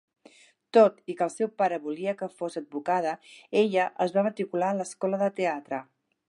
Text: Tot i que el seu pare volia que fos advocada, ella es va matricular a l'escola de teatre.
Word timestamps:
Tot 0.77 0.95
i 1.13 1.15
que 1.19 1.23
el 1.25 1.31
seu 1.33 1.49
pare 1.61 1.77
volia 1.83 2.15
que 2.21 2.29
fos 2.39 2.57
advocada, 2.63 3.13
ella 3.63 3.85
es 4.07 4.17
va 4.17 4.25
matricular 4.29 4.73
a 4.75 4.79
l'escola 4.81 5.21
de 5.25 5.29
teatre. 5.43 5.85